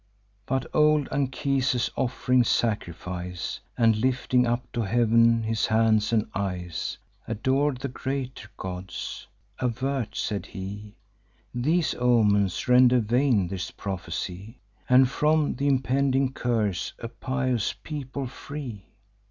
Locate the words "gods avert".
8.57-10.15